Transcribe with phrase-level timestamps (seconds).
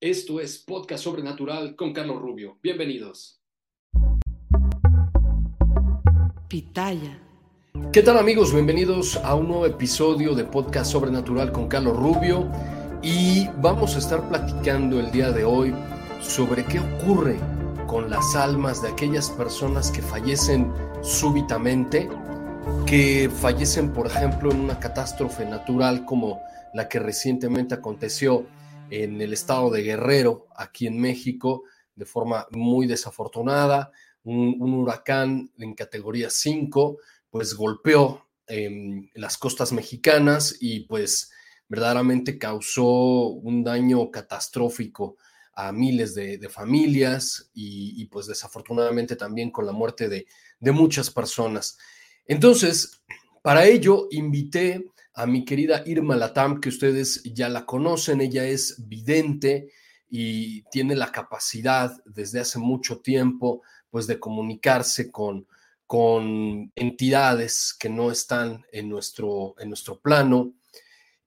[0.00, 2.56] Esto es Podcast Sobrenatural con Carlos Rubio.
[2.62, 3.42] Bienvenidos.
[6.46, 7.20] Pitaya.
[7.92, 8.54] ¿Qué tal amigos?
[8.54, 12.48] Bienvenidos a un nuevo episodio de Podcast Sobrenatural con Carlos Rubio
[13.02, 15.74] y vamos a estar platicando el día de hoy
[16.20, 17.36] sobre qué ocurre
[17.88, 22.08] con las almas de aquellas personas que fallecen súbitamente,
[22.86, 26.40] que fallecen por ejemplo en una catástrofe natural como
[26.72, 28.46] la que recientemente aconteció
[28.90, 33.92] en el estado de Guerrero, aquí en México, de forma muy desafortunada.
[34.24, 36.98] Un, huracán en categoría 5,
[37.30, 41.30] pues golpeó em, las costas mexicanas y pues
[41.68, 45.16] verdaderamente causó un daño catastrófico
[45.54, 50.26] a miles de, familias y, pues desafortunadamente también con la muerte de,
[50.60, 51.78] de muchas personas.
[52.26, 53.02] Entonces,
[53.42, 54.86] para ello invité
[55.18, 59.72] a mi querida Irma Latam, que ustedes ya la conocen, ella es vidente
[60.08, 65.48] y tiene la capacidad desde hace mucho tiempo pues de comunicarse con,
[65.88, 70.52] con entidades que no están en nuestro, en nuestro plano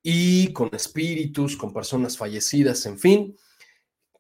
[0.02, 3.36] y con espíritus, con personas fallecidas, en fin.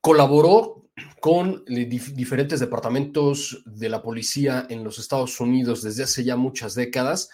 [0.01, 0.89] Colaboró
[1.21, 7.29] con diferentes departamentos de la policía en los Estados Unidos desde hace ya muchas décadas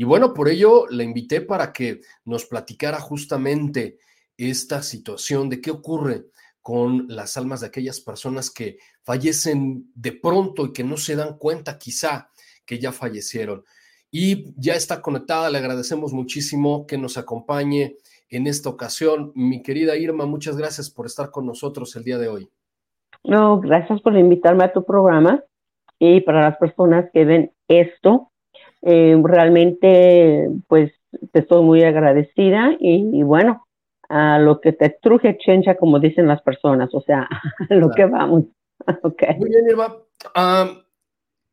[0.00, 3.98] y bueno, por ello la invité para que nos platicara justamente
[4.38, 6.24] esta situación de qué ocurre
[6.62, 11.36] con las almas de aquellas personas que fallecen de pronto y que no se dan
[11.36, 12.30] cuenta quizá
[12.64, 13.62] que ya fallecieron.
[14.10, 17.96] Y ya está conectada, le agradecemos muchísimo que nos acompañe
[18.30, 19.32] en esta ocasión.
[19.34, 22.48] Mi querida Irma, muchas gracias por estar con nosotros el día de hoy.
[23.22, 25.44] No, gracias por invitarme a tu programa
[25.98, 28.30] y para las personas que ven esto,
[28.82, 30.92] eh, realmente, pues,
[31.32, 33.66] te estoy muy agradecida y, bueno,
[34.08, 37.28] a lo que te truje chencha, como dicen las personas, o sea,
[37.70, 38.44] a lo que vamos.
[39.02, 39.36] okay.
[39.38, 39.96] Muy bien, Eva.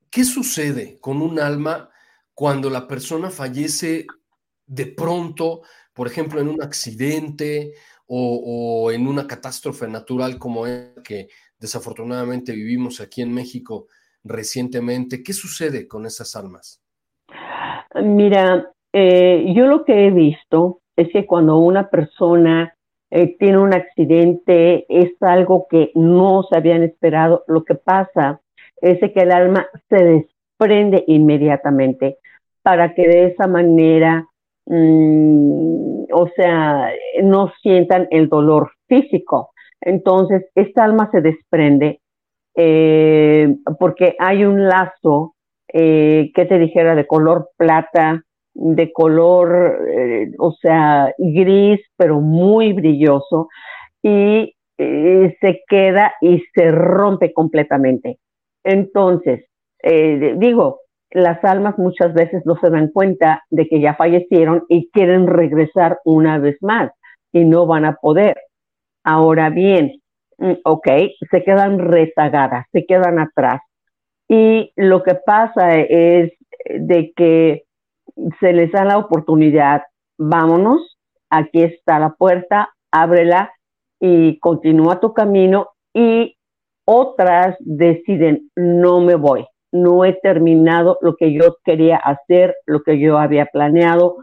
[0.10, 1.90] ¿Qué sucede con un alma
[2.34, 4.08] cuando la persona fallece
[4.66, 5.62] de pronto,
[5.94, 7.74] por ejemplo, en un accidente
[8.06, 11.28] o, o en una catástrofe natural como es que
[11.60, 13.88] desafortunadamente vivimos aquí en México
[14.24, 15.24] recientemente?
[15.24, 16.82] ¿Qué sucede con esas almas?
[18.04, 22.74] Mira, eh, yo lo que he visto es que cuando una persona
[23.10, 27.44] eh, tiene un accidente es algo que no se habían esperado.
[27.48, 28.42] Lo que pasa
[28.82, 32.18] es que el alma se desprende inmediatamente
[32.64, 34.28] para que de esa manera,
[34.66, 36.90] mm, o sea,
[37.24, 39.52] no sientan el dolor físico.
[39.80, 42.02] Entonces, esta alma se desprende
[42.56, 45.36] eh, porque hay un lazo
[45.74, 46.96] eh, ¿qué te dijera?
[46.96, 48.24] De color plata,
[48.54, 53.50] de color, eh, o sea, gris, pero muy brilloso,
[54.02, 58.20] y eh, se queda y se rompe completamente.
[58.64, 59.46] Entonces,
[60.38, 60.80] digo,
[61.12, 66.00] las almas muchas veces no se dan cuenta de que ya fallecieron y quieren regresar
[66.04, 66.92] una vez más
[67.32, 68.36] y no van a poder.
[69.04, 70.02] Ahora bien,
[70.38, 70.88] mm, ok,
[71.32, 73.62] se quedan rezagadas, se quedan atrás
[74.30, 76.34] y lo que pasa es
[76.66, 77.64] de que
[78.40, 79.84] se les da la oportunidad,
[80.18, 80.98] vámonos,
[81.30, 83.54] aquí está la puerta, ábrela
[84.00, 86.36] y continúa tu camino y
[86.86, 93.00] otras deciden, no me voy, no he terminado lo que yo quería hacer, lo que
[93.00, 94.18] yo había planeado.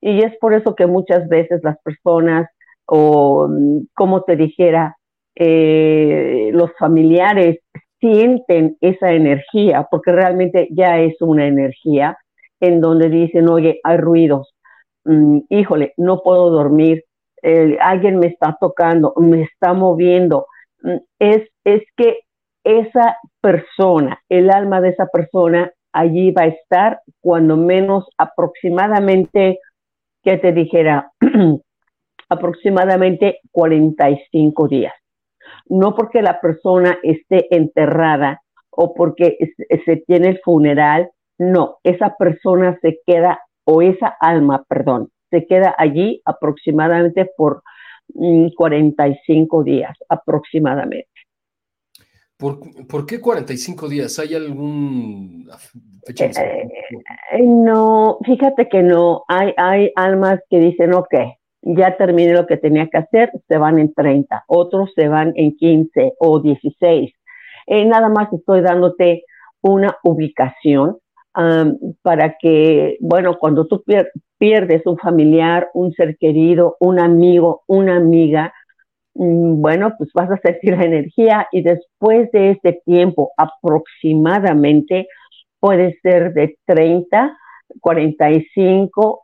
[0.00, 2.48] Y es por eso que muchas veces las personas,
[2.86, 3.48] o
[3.94, 4.96] como te dijera,
[5.36, 7.60] eh, los familiares
[8.00, 12.16] sienten esa energía, porque realmente ya es una energía
[12.60, 14.54] en donde dicen, oye, hay ruidos,
[15.04, 17.04] mm, híjole, no puedo dormir,
[17.80, 20.46] alguien me está tocando, me está moviendo,
[20.82, 22.18] mm, es, es que
[22.64, 29.58] esa persona, el alma de esa persona allí va a estar cuando menos aproximadamente,
[30.22, 31.10] que te dijera,
[32.28, 34.94] aproximadamente 45 días.
[35.70, 39.38] No porque la persona esté enterrada o porque
[39.84, 45.74] se tiene el funeral, no, esa persona se queda, o esa alma, perdón, se queda
[45.78, 47.62] allí aproximadamente por
[48.56, 51.08] 45 mm, días, aproximadamente.
[52.36, 54.18] ¿Por, qué 45 días?
[54.18, 55.48] ¿Hay algún
[56.06, 56.24] fecha?
[56.24, 56.68] Eh,
[57.32, 59.24] eh, no, fíjate que no.
[59.28, 61.14] Hay, hay almas que dicen, ok,
[61.62, 65.56] ya terminé lo que tenía que hacer, se van en 30, otros se van en
[65.56, 67.12] 15 o 16.
[67.66, 69.24] Eh, nada más estoy dándote
[69.62, 70.98] una ubicación
[72.02, 73.84] para que, bueno, cuando tú
[74.38, 78.52] pierdes un familiar, un ser querido, un amigo, una amiga,
[79.14, 85.06] mm, bueno, pues vas a sentir la energía y después de este tiempo aproximadamente
[85.60, 87.36] puede ser de 30,
[87.80, 89.22] 45,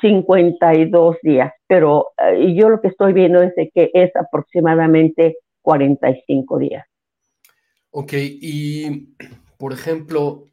[0.00, 6.86] 52 días, pero eh, yo lo que estoy viendo es que es aproximadamente 45 días.
[7.90, 9.14] Ok, y
[9.56, 10.44] por ejemplo,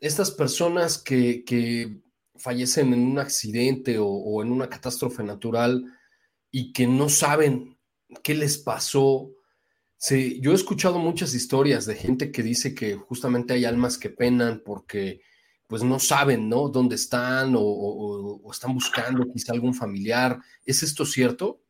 [0.00, 2.02] estas personas que,
[2.38, 5.84] fallecen en un accidente o, en una catástrofe natural
[6.50, 7.78] y que no saben
[8.22, 9.32] qué les pasó.
[10.40, 14.62] yo he escuchado muchas historias de gente que dice que justamente hay almas que penan
[14.64, 15.22] porque
[15.68, 16.68] pues no saben, ¿no?
[16.68, 20.38] Dónde están o, están buscando quizá algún familiar.
[20.64, 21.60] ¿Es esto cierto?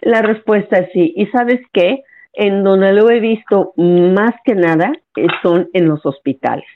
[0.00, 1.14] La respuesta es sí.
[1.16, 2.02] ¿Y sabes qué?
[2.32, 6.66] En donde lo he visto más que nada eh, son en los hospitales.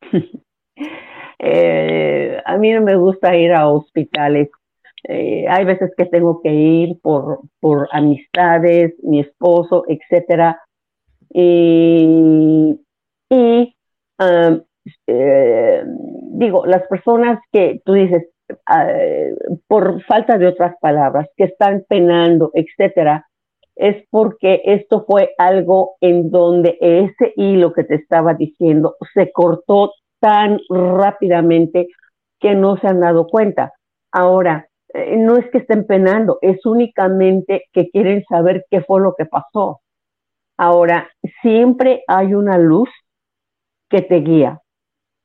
[1.46, 4.48] Eh, a mí no me gusta ir a hospitales.
[5.06, 10.62] Eh, hay veces que tengo que ir por, por amistades, mi esposo, etcétera.
[11.28, 12.80] Y,
[15.06, 18.28] digo, las personas que tú dices,
[19.66, 23.26] por falta de otras palabras, que están penando, etcétera,
[23.76, 29.92] es porque esto fue algo en donde ese hilo que te estaba diciendo se cortó
[30.20, 31.88] tan rápidamente
[32.40, 33.72] que no se han dado cuenta.
[34.12, 39.14] Ahora, eh, no es que estén penando, es únicamente que quieren saber qué fue lo
[39.14, 39.80] que pasó.
[40.56, 41.08] Ahora,
[41.42, 42.88] siempre hay una luz
[43.90, 44.60] que te guía.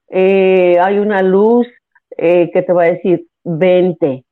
[0.10, 1.68] Eh, hay una luz
[2.18, 4.26] eh, que te va a decir, vente,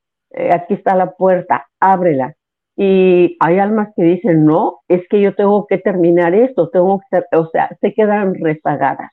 [0.52, 2.36] aquí está la puerta, ábrela.
[2.76, 7.24] Y hay almas que dicen, no, es que yo tengo que terminar esto, tengo que,
[7.36, 9.12] o sea, se quedan rezagadas.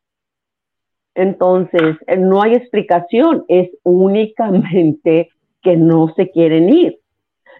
[1.14, 5.30] Entonces, eh, no hay explicación, es únicamente
[5.62, 6.98] que no se quieren ir.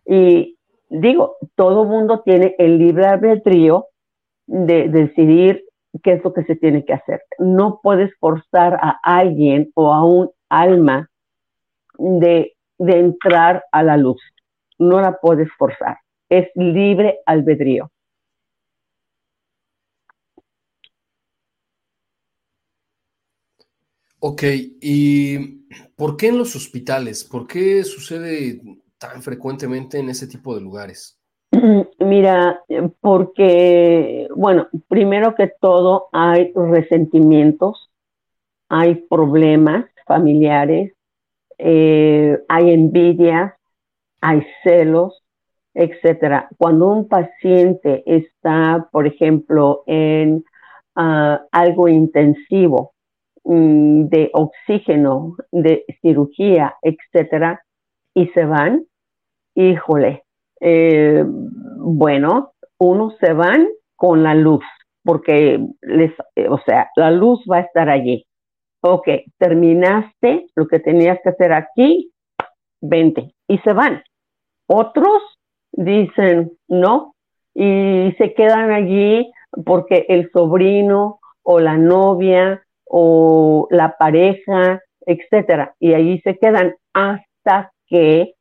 [0.05, 0.59] Y
[0.91, 3.87] digo, todo mundo tiene el libre albedrío
[4.47, 5.65] de, decidir
[6.03, 7.23] qué es lo que se tiene que hacer.
[7.39, 11.11] No puedes forzar a alguien o a un alma
[11.99, 14.21] de, de entrar a la luz
[14.79, 15.99] no la puedes forzar.
[16.29, 17.91] Es libre albedrío.
[24.19, 24.43] Ok,
[24.81, 27.25] ¿y por qué en los hospitales?
[27.25, 28.63] ¿Por qué sucede
[28.97, 31.21] tan frecuentemente en ese tipo de lugares?
[32.01, 32.61] Mira,
[33.01, 37.91] porque, bueno, primero que todo hay resentimientos,
[38.69, 40.93] hay problemas familiares,
[41.59, 43.55] eh, hay envidias,
[44.21, 45.23] hay celos,
[45.75, 46.49] etcétera.
[46.57, 50.45] Cuando un paciente está, por ejemplo, en
[50.97, 52.95] ah, algo intensivo
[53.45, 57.63] mm, de oxígeno, de cirugía, etcétera,
[58.15, 58.87] y se van,
[59.55, 60.24] híjole,
[60.61, 64.65] eh, bueno, unos se van con la luz,
[65.05, 68.27] porque les, eh, o sea, la luz va a estar allí.
[68.81, 69.09] Ok,
[69.39, 72.13] terminaste lo que tenías que hacer aquí,
[72.81, 74.03] vente, y se van.
[74.67, 75.23] Otros
[75.73, 77.15] dicen no
[77.55, 79.31] y se quedan allí
[79.65, 87.73] porque el sobrino o la novia o la pareja, etcétera, y allí se quedan hasta
[87.87, 88.35] que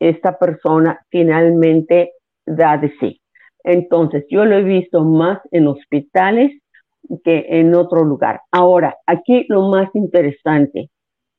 [0.00, 2.14] esta persona finalmente
[2.46, 3.20] da de sí.
[3.62, 6.52] Entonces, yo lo he visto más en hospitales
[7.24, 8.40] que en otro lugar.
[8.50, 10.90] Ahora, aquí lo más interesante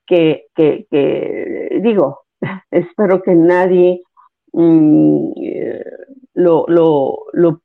[0.07, 2.21] que, que, que digo,
[2.71, 4.01] espero que nadie
[4.53, 5.31] Mm,
[6.33, 7.61] lo, lo, lo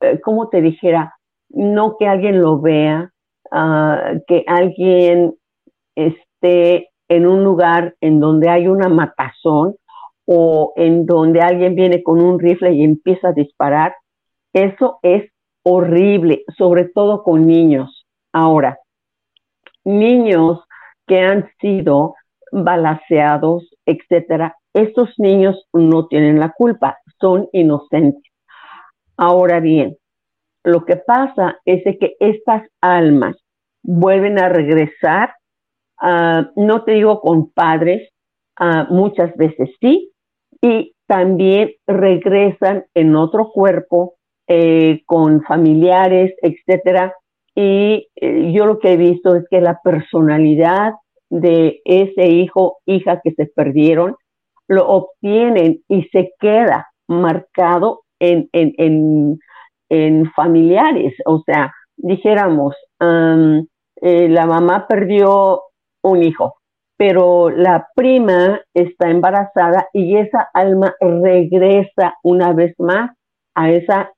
[0.00, 1.14] eh, como te dijera,
[1.50, 3.10] no que alguien lo vea,
[3.52, 5.34] ah, que alguien
[5.94, 9.76] esté en un lugar en donde hay una matazón
[10.26, 13.94] o en donde alguien viene con un rifle y empieza a disparar,
[14.52, 15.30] eso es
[15.62, 18.06] horrible, sobre todo con niños.
[18.32, 18.78] Ahora,
[19.84, 20.60] niños
[21.06, 22.14] que han sido
[22.52, 28.22] balaseados, etcétera, estos niños no tienen la culpa, son inocentes.
[29.16, 29.96] Ahora bien,
[30.64, 33.36] lo que pasa es que estas almas
[33.82, 35.34] vuelven a regresar,
[36.56, 38.10] no te digo con padres,
[38.90, 40.12] muchas veces sí,
[40.60, 44.14] y también regresan en otro cuerpo
[44.48, 47.14] eh, con familiares, etcétera.
[47.54, 50.94] Y eh, yo lo que he visto es que la personalidad
[51.30, 54.16] de ese hijo, hija que se perdieron,
[54.68, 59.38] lo obtienen y se queda marcado en, en,
[59.88, 61.14] en, familiares.
[61.24, 65.62] O sea, dijéramos, eh, la mamá perdió
[66.02, 66.55] un hijo,
[66.96, 73.10] pero la prima está embarazada y esa alma regresa una vez más
[73.54, 74.10] a esa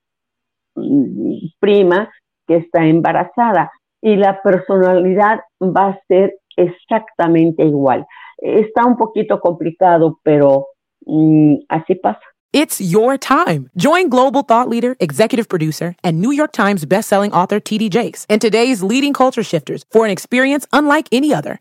[0.75, 2.11] mm, prima
[2.47, 3.71] que está embarazada
[4.01, 8.07] y la personalidad va a ser exactamente igual.
[8.39, 10.67] Está un poquito complicado, pero
[11.07, 12.21] mm, así pasa.
[12.53, 13.69] It's your time.
[13.77, 18.41] Join global thought leader, executive producer, and New York Times bestselling author TD Jakes and
[18.41, 21.61] today's leading culture shifters for an experience unlike any other.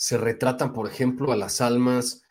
[0.00, 2.22] se retratan, por ejemplo, a las almas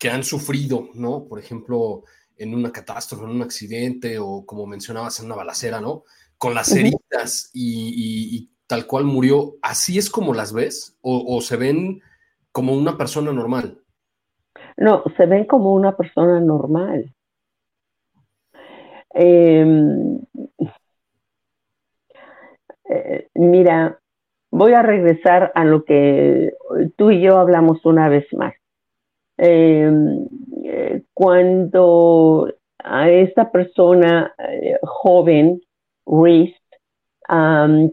[0.00, 1.24] que han sufrido, ¿no?
[1.24, 2.02] Por ejemplo,
[2.36, 6.02] en una catástrofe, en un accidente o como mencionabas, en una balacera, ¿no?
[6.36, 9.54] Con las heridas y, tal cual murió.
[9.62, 10.98] ¿Así es como las ves?
[11.00, 12.00] o se ven
[12.50, 13.80] como una persona normal?
[14.76, 17.14] No, se ven como una persona normal.
[19.10, 20.20] Em,
[22.90, 24.00] eh, mira,
[24.50, 26.54] voy a regresar a lo que
[26.96, 28.54] tú y yo hablamos una vez más.
[29.36, 30.26] Em,
[30.64, 35.60] eh, cuando a esta persona eh, joven,
[36.06, 36.56] Reese,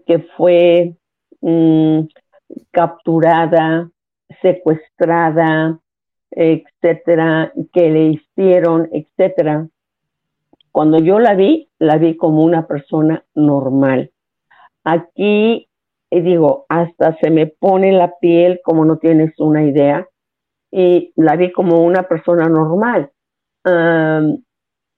[0.05, 0.95] que fue
[1.41, 2.01] mm,
[2.71, 3.89] capturada,
[4.41, 5.79] secuestrada,
[6.31, 9.67] etcétera, que le hicieron, etcétera.
[10.71, 14.11] Cuando yo la vi, la vi como una persona normal.
[14.83, 15.69] Aquí,
[16.17, 20.07] eh, digo, hasta se me pone la piel como no tienes una idea,
[20.71, 23.11] y la vi como una persona normal.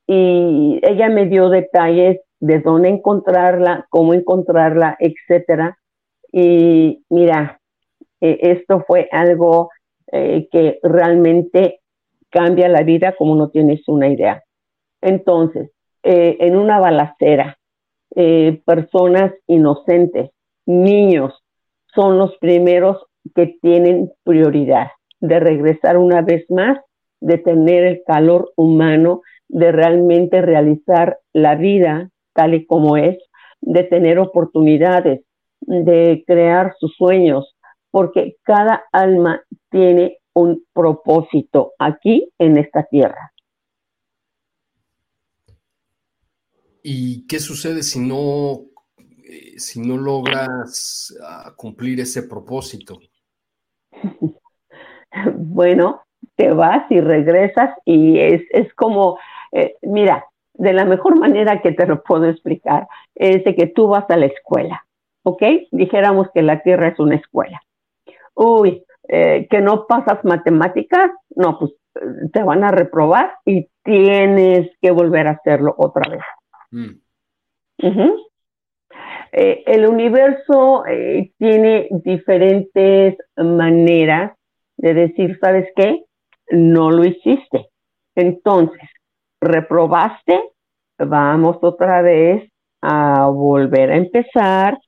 [0.07, 5.77] y ella me dio detalles de dónde encontrarla, cómo encontrarla, etcétera.
[6.31, 7.59] Y mira,
[8.21, 9.69] eh, esto fue algo
[10.11, 11.81] eh, que realmente
[12.29, 14.43] cambia la vida como no tienes una idea.
[15.01, 15.71] Entonces,
[16.03, 17.57] eh, en una balacera,
[18.15, 20.31] eh, personas inocentes,
[20.67, 21.33] niños,
[21.95, 22.97] son los primeros
[23.33, 26.77] que tienen prioridad de regresar una vez más,
[27.19, 33.17] de tener el calor humano, de realmente realizar la vida tal y como es,
[33.61, 35.21] de tener oportunidades,
[35.61, 37.55] de crear sus sueños,
[37.89, 43.31] porque cada alma tiene un propósito aquí en esta tierra.
[46.83, 48.65] ¿Y qué sucede si no,
[49.29, 52.99] eh, si no logras ah, cumplir ese propósito?
[55.35, 56.01] bueno,
[56.35, 59.19] te vas y regresas y es, como,
[59.51, 63.87] eh, mira, de la mejor manera que te lo puedo explicar es de que tú
[63.87, 64.85] vas a la escuela,
[65.23, 65.43] ¿ok?
[65.71, 67.61] Dijéramos que la tierra es una escuela.
[68.33, 71.73] Uy, eh, que no pasas matemáticas, no, pues
[72.31, 76.21] te van a reprobar y tienes que volver a hacerlo otra vez.
[76.71, 76.99] Mm.
[79.39, 84.35] Eh, el universo eh, tiene diferentes maneras
[84.77, 86.05] de decir, ¿sabes qué?
[86.49, 87.67] No lo hiciste.
[88.15, 88.89] Entonces,
[89.39, 90.41] reprobaste,
[90.97, 92.49] vamos otra vez
[92.81, 94.79] a volver a empezar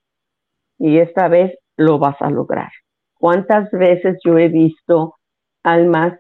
[0.79, 2.72] y esta vez lo vas a lograr.
[3.20, 5.18] ¿Cuántas veces yo he visto
[5.63, 6.20] almas,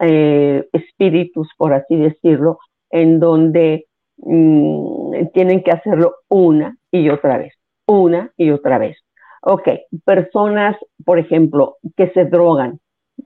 [0.00, 2.58] eh, espíritus, por así decirlo,
[2.90, 3.86] en donde
[4.18, 7.54] mm, tienen que hacerlo una y otra vez,
[7.90, 8.96] una y otra vez?
[9.42, 9.68] Ok,
[10.04, 12.78] personas, por ejemplo, que se drogan,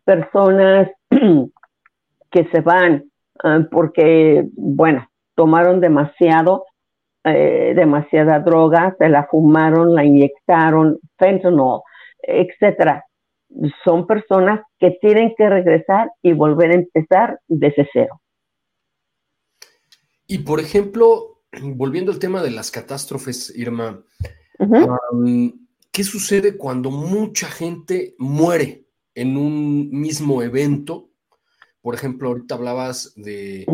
[0.05, 0.91] personas
[2.31, 3.05] que se van
[3.43, 6.65] ah, porque, bueno, tomaron demasiado,
[7.25, 11.81] eh, demasiada droga, se la fumaron, la inyectaron, fentanyl,
[12.23, 13.05] etcétera.
[13.85, 18.21] Son personas que tienen que regresar y volver a empezar desde cero.
[20.27, 24.03] Y por ejemplo, volviendo al tema de las catástrofes, Irma,
[25.91, 31.11] ¿qué sucede cuando mucha gente muere en un mismo evento?
[31.81, 33.67] Por ejemplo, ahorita hablabas de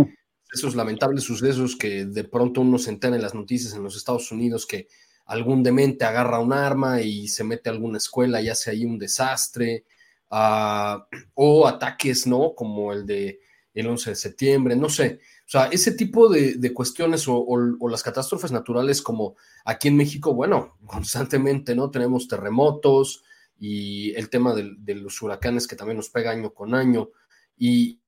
[0.52, 4.32] esos lamentables sucesos que de pronto uno se entera en las noticias en los Estados
[4.32, 4.88] Unidos que
[5.26, 8.98] algún demente agarra un arma y se mete a alguna escuela y hace ahí un
[8.98, 9.84] desastre,
[10.30, 12.54] ah, o ataques, ¿no?
[12.54, 13.40] Como el de
[13.72, 15.20] el 11 de septiembre, no sé.
[15.50, 20.76] O sea, ese tipo de, cuestiones o, las catástrofes naturales como aquí en México, bueno,
[20.86, 21.90] constantemente, ¿no?
[21.90, 23.24] Tenemos terremotos
[23.58, 27.08] y el tema de, los huracanes que también nos pega año con año
[27.56, 27.98] y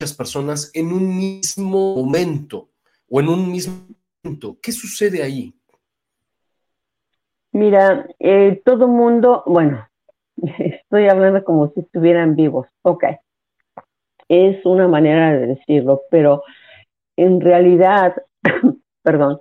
[0.00, 2.70] muchas personas en un mismo momento
[3.10, 3.86] o en un mismo
[4.24, 4.56] momento.
[4.62, 5.54] ¿Qué sucede ahí?
[7.52, 9.86] Mira, eh, todo mundo, bueno,
[10.58, 13.04] estoy hablando como si estuvieran vivos, ok.
[14.28, 16.42] Es una manera de decirlo, pero
[17.20, 18.14] en realidad,
[19.02, 19.40] perdón,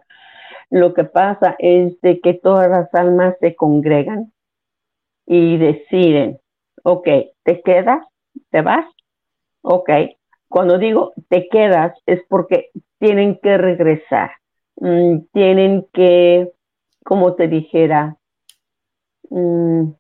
[0.70, 4.34] lo que pasa es de que todas las almas se congregan
[5.26, 6.40] y deciden,
[6.84, 7.08] ok,
[7.44, 8.06] ¿te quedas?
[8.52, 8.86] ¿Te vas?
[9.62, 9.90] Ok.
[10.50, 12.70] Cuando digo te quedas es porque
[13.00, 14.32] tienen que regresar,
[14.76, 16.52] mm, tienen que,
[17.06, 18.18] como te dijera,
[19.30, 19.92] mm,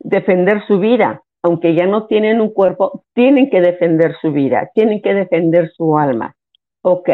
[0.00, 5.00] defender su vida, aunque ya no tienen un cuerpo, tienen que defender su vida, tienen
[5.00, 6.35] que defender su alma
[6.86, 7.10] ok,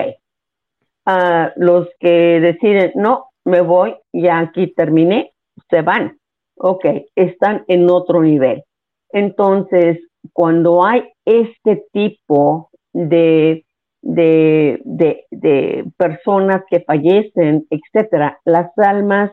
[1.07, 5.33] a los que deciden, no, me voy, ya aquí terminé,
[5.71, 6.19] se van,
[6.57, 6.85] ok,
[7.17, 8.64] están en otro nivel.
[9.09, 9.99] Entonces,
[10.35, 13.64] cuando hay este tipo de,
[14.02, 19.32] de, de, personas que fallecen, etcétera, las almas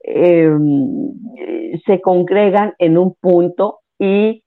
[0.00, 1.12] em,
[1.84, 4.42] se congregan en un punto y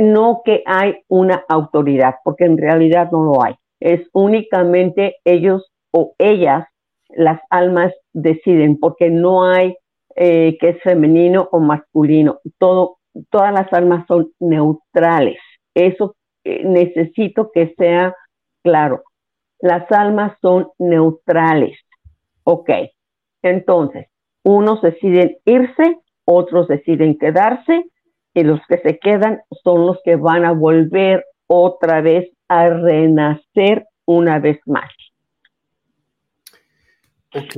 [0.00, 6.14] no que hay una autoridad, porque en realidad no lo hay es únicamente ellos o
[6.18, 6.66] ellas,
[7.08, 9.76] las almas deciden, porque no hay
[10.16, 12.40] eh, que es femenino o masculino.
[12.58, 12.98] Todo,
[13.30, 15.38] todas las almas son neutrales.
[15.74, 18.14] Eso eh, necesito que sea
[18.62, 19.02] claro.
[19.60, 21.78] Las almas son neutrales.
[22.44, 22.70] Ok.
[23.42, 24.06] Entonces,
[24.44, 27.84] unos deciden irse, otros deciden quedarse,
[28.34, 33.86] y los que se quedan son los que van a volver otra vez a renacer
[34.04, 34.90] una vez más.
[37.34, 37.56] Ok,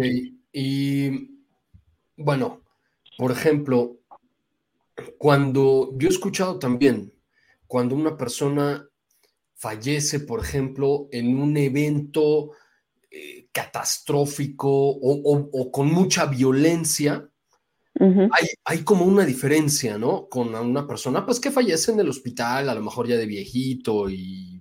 [0.53, 1.31] y
[2.17, 2.63] bueno,
[3.17, 3.99] por ejemplo,
[5.19, 7.13] cuando yo he escuchado también,
[7.67, 8.87] cuando una persona
[9.55, 12.53] fallece, por ejemplo, en un evento
[13.11, 17.29] eh, catastrófico o, con mucha violencia,
[18.65, 20.29] hay, como una diferencia, ¿no?
[20.29, 24.09] Con una persona, pues que fallece en el hospital, a lo mejor ya de viejito
[24.09, 24.60] y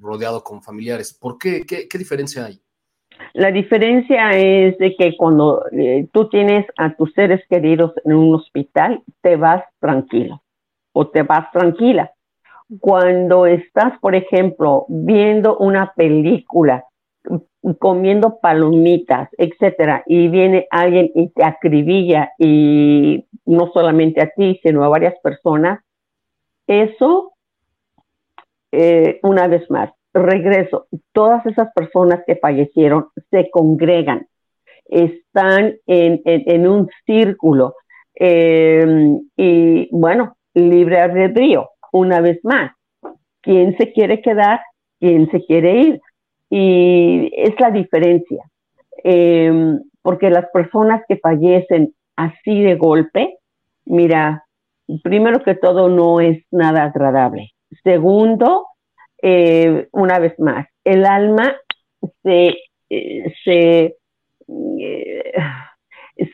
[0.00, 1.12] rodeado con familiares.
[1.12, 1.62] ¿Por qué?
[1.66, 1.98] qué?
[1.98, 2.60] diferencia hay?
[3.32, 8.34] La diferencia es de que cuando eh, tú tienes a tus seres queridos en un
[8.34, 10.42] hospital, te vas tranquilo
[10.92, 12.12] o te vas tranquila.
[12.80, 16.84] Cuando estás, por ejemplo, viendo una película,
[17.78, 24.84] comiendo palomitas, etcétera, y viene alguien y te acribilla y no solamente a ti, sino
[24.84, 25.80] a varias personas,
[26.66, 27.35] eso
[28.72, 34.26] eh, una vez más, regreso, todas esas personas que fallecieron se congregan,
[34.88, 37.74] están en, un círculo
[38.14, 42.72] em, y bueno, libre albedrío, una vez más.
[43.40, 44.60] ¿Quién se quiere quedar?
[45.00, 46.00] ¿Quién se quiere ir?
[46.50, 48.44] Y es la diferencia,
[49.02, 53.38] em, porque las personas que fallecen así de golpe,
[53.84, 54.44] mira,
[55.02, 57.55] primero que todo no es nada agradable.
[57.82, 58.66] Segundo,
[59.22, 61.56] eh, una vez más, el alma
[62.22, 62.54] se,
[62.90, 63.96] eh, se,
[64.48, 65.32] eh,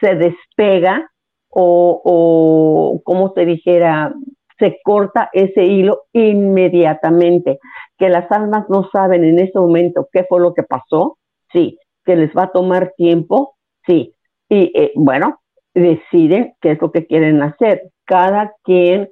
[0.01, 1.11] se despega
[1.49, 4.15] o, o, como te dijera,
[4.59, 7.59] se corta ese hilo inmediatamente.
[7.99, 11.19] Que las almas no saben en ese momento qué fue lo que pasó,
[11.53, 11.79] sí.
[12.05, 14.15] Que les va a tomar tiempo, sí.
[14.49, 15.41] Y bueno,
[15.75, 17.91] deciden qué es lo que quieren hacer.
[18.05, 19.09] Cada quien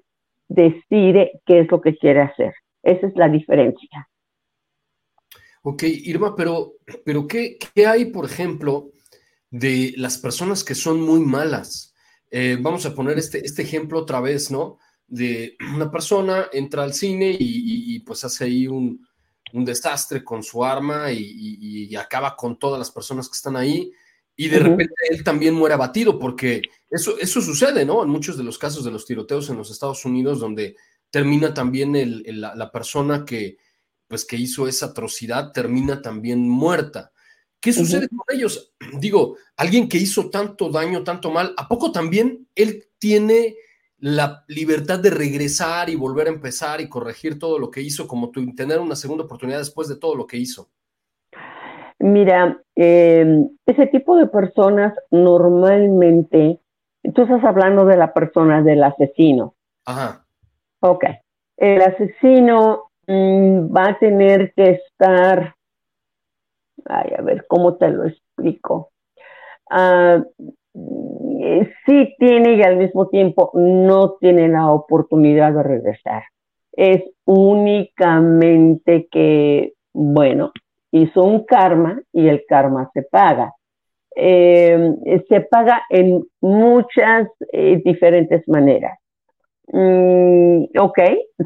[0.51, 2.53] decide qué es lo que quiere hacer.
[2.83, 4.09] Esa es la diferencia.
[5.63, 8.91] Ok, Irma, pero, pero ¿qué, hay, por ejemplo,
[9.51, 11.95] de las personas que son muy malas?
[12.31, 14.79] Eh, vamos a poner este, este ejemplo otra vez, ¿no?
[15.07, 19.07] De una persona entra al cine y, pues hace ahí un,
[19.53, 23.93] un desastre con su arma y, acaba con todas las personas que están ahí.
[24.41, 28.03] Y de repente él también muere abatido, porque eso, eso sucede, ¿no?
[28.03, 30.77] En muchos de los casos de los tiroteos en los Estados Unidos, donde
[31.11, 31.93] termina también
[32.25, 33.59] la, persona que,
[34.09, 37.13] pues, que hizo esa atrocidad, termina también muerta.
[37.61, 38.73] ¿Qué sucede con ellos?
[38.99, 43.57] Digo, alguien que hizo tanto daño, tanto mal, ¿a poco también él tiene
[43.99, 48.31] la libertad de regresar y volver a empezar y corregir todo lo que hizo, como
[48.31, 50.71] tu, tener una segunda oportunidad después de todo lo que hizo?
[52.01, 56.59] Mira, em, ese tipo de personas normalmente,
[57.15, 59.55] tú estás hablando de la persona, del asesino.
[59.85, 60.25] Ajá.
[60.81, 61.05] Ok.
[61.59, 65.55] El asesino mm, va a tener que estar,
[66.87, 68.93] ay, a ver, ¿cómo te lo explico?
[69.71, 70.25] Ah,
[70.75, 76.23] eh, sí tiene y al mismo tiempo no tiene la oportunidad de regresar.
[76.73, 80.53] Es únicamente que, bueno,
[80.93, 83.53] hizo un karma y el karma se paga.
[84.17, 88.99] Eh, se paga en muchas eh, diferentes maneras.
[89.73, 90.99] Mm, ok,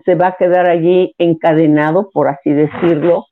[0.04, 3.26] se va a quedar allí encadenado, por así decirlo.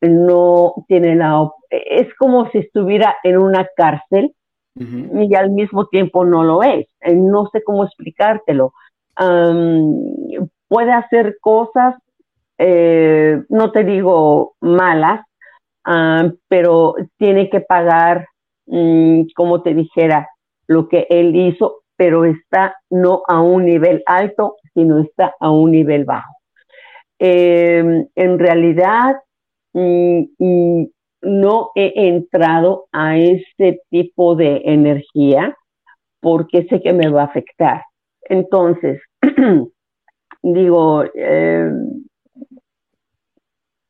[0.00, 1.50] no tiene la...
[1.70, 4.34] Es como si estuviera en una cárcel
[4.80, 6.86] y al mismo tiempo no lo es.
[7.00, 8.72] Eh, no sé cómo explicártelo.
[10.68, 11.94] puede hacer cosas,
[12.58, 15.20] eh, no te digo malas,
[16.48, 18.26] pero tiene que pagar,
[18.66, 20.28] mm, como te dijera,
[20.66, 25.72] lo que él hizo, pero está no a un nivel alto, sino está a un
[25.72, 26.34] nivel bajo.
[27.18, 29.16] Em, en realidad,
[29.72, 30.86] mm, mm,
[31.22, 35.56] no he entrado a ese tipo de energía
[36.20, 37.82] porque sé que me va a afectar.
[38.22, 39.00] Entonces,
[40.42, 41.70] digo, eh,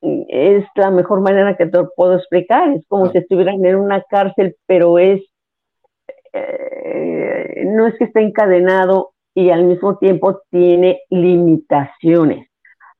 [0.01, 2.71] es la mejor manera que te puedo explicar.
[2.71, 5.21] Es como si estuvieran en una cárcel, pero es,
[6.33, 12.49] eh, no es que esté encadenado y al mismo tiempo tiene limitaciones.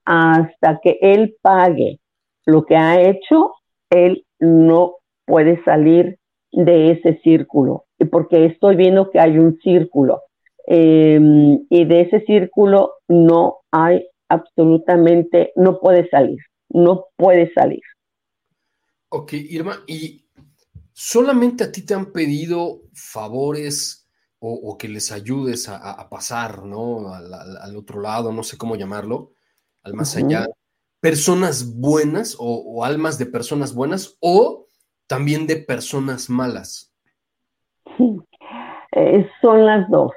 [0.05, 2.01] Hasta que él pague
[2.47, 3.53] lo que ha hecho,
[3.91, 4.95] él no
[5.27, 6.19] puede salir
[6.53, 10.23] de ese círculo, porque estoy viendo que hay un círculo
[10.67, 16.39] em, y de ese círculo no hay absolutamente, no puede salir,
[16.71, 17.83] no puede salir.
[19.11, 20.27] Ok, Irma, ¿y
[20.93, 24.07] solamente a ti te han pedido favores
[24.41, 27.13] o, que les ayudes a, pasar, ¿no?
[27.13, 29.33] Al, otro lado, no sé cómo llamarlo,
[29.83, 30.47] al más allá
[31.01, 34.67] personas buenas o, almas de personas buenas o
[35.07, 36.95] también de personas malas?
[38.93, 40.13] Eh, son las dos.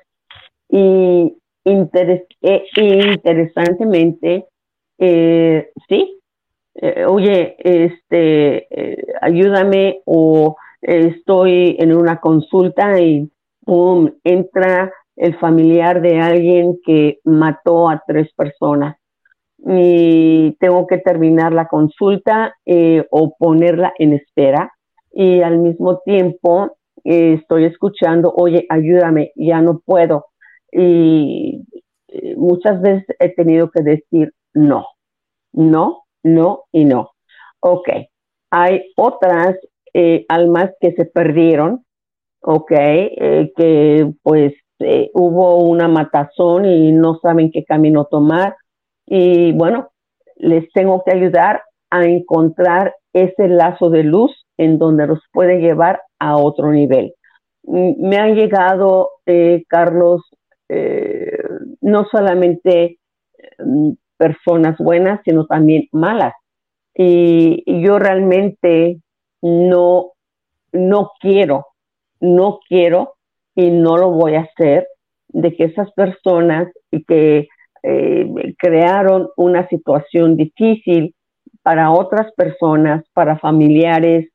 [0.70, 1.36] Y
[1.66, 4.48] eh, interesantemente,
[4.98, 6.21] eh, sí,
[7.08, 8.68] oye, este,
[9.22, 13.32] ayúdame o estoy en una consulta y
[14.24, 18.98] entra el familiar de alguien que mató a tres personas.
[19.64, 24.72] Y tengo que terminar la consulta eh, o ponerla en espera.
[25.14, 30.26] Y al mismo tiempo eh, estoy escuchando, oye, ayúdame, ya no puedo.
[30.72, 31.64] Y
[32.08, 34.88] eh, muchas veces he tenido que decir no,
[35.54, 37.12] no, no y no.
[37.60, 37.90] Ok,
[38.52, 39.56] hay otras
[40.30, 41.86] almas que se perdieron,
[42.42, 44.54] ok, que pues
[45.14, 48.56] hubo una matazón y no saben qué camino tomar
[49.06, 49.92] y bueno,
[50.38, 56.02] les tengo que ayudar a encontrar ese lazo de luz en donde los puede llevar
[56.20, 57.14] a otro nivel.
[57.64, 60.22] Mm, me han llegado, eh, Carlos,
[60.70, 61.38] eh,
[61.82, 63.00] no solamente
[63.60, 66.34] mm, personas buenas, sino también malas.
[66.94, 69.00] Y, yo realmente
[69.42, 70.12] no,
[70.72, 71.66] no quiero,
[72.20, 73.16] no quiero
[73.56, 74.88] y no lo voy a hacer
[75.30, 77.48] de que esas personas y que
[77.82, 81.16] eh, crearon una situación difícil
[81.64, 84.30] para otras personas, para familiares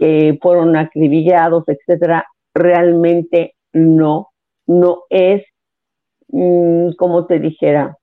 [0.00, 4.30] que fueron acribillados, etcétera, realmente no,
[4.66, 5.44] no es,
[6.28, 7.96] mm, como te dijera,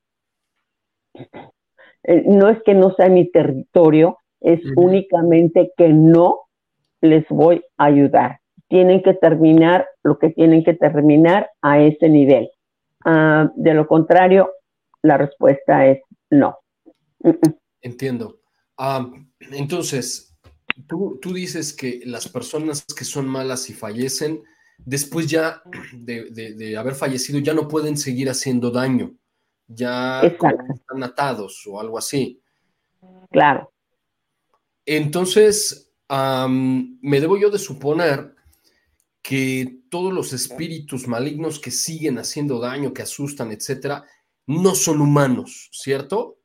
[2.26, 6.42] no es que no sea mi territorio, es únicamente que no
[7.02, 8.40] les voy a ayudar.
[8.70, 12.50] Tienen que terminar lo que tienen que terminar a ese nivel.
[13.06, 14.52] Ah, de lo contrario,
[15.02, 16.58] la respuesta es no.
[17.82, 18.40] Entiendo.
[19.52, 20.36] entonces,
[20.88, 24.44] tú, dices que las personas que son malas y fallecen,
[24.78, 25.62] después ya
[25.94, 29.16] de, haber fallecido, ya no pueden seguir haciendo daño,
[29.68, 32.42] ya están atados o algo así.
[33.32, 33.72] Claro.
[34.86, 38.34] Entonces, me debo yo de suponer
[39.22, 44.06] que todos los espíritus malignos que siguen haciendo daño, que asustan, etcétera,
[44.48, 46.38] no son humanos, ¿cierto?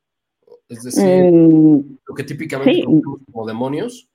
[0.68, 4.08] Es decir, mm, lo que típicamente como demonios.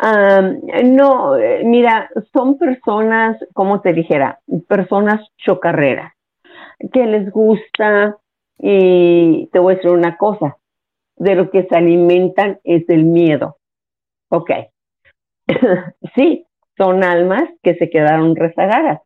[0.00, 6.14] no, eh, mira, son personas, como te dijera, personas chocarreras,
[6.92, 8.16] que les gusta,
[8.58, 10.56] y te voy a decir una cosa,
[11.16, 13.58] de lo que se alimentan es el miedo.
[14.30, 14.50] Ok.
[16.14, 19.00] sí, son almas que se quedaron rezagadas,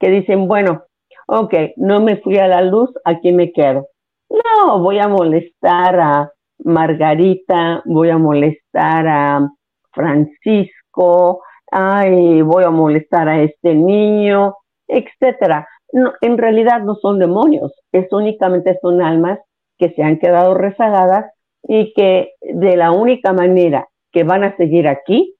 [0.00, 0.84] que dicen, bueno,
[1.26, 3.88] ok, no me fui a la luz, aquí me quedo.
[4.28, 6.32] No, voy a molestar a
[6.64, 9.48] Margarita, voy a molestar a
[9.92, 14.56] Francisco, ay, voy a molestar a este niño,
[14.88, 15.68] etcétera.
[15.92, 19.38] No, en realidad no son demonios, es únicamente son almas
[19.78, 21.30] que se han quedado rezagadas
[21.62, 25.34] y que de la única manera que van a seguir aquí,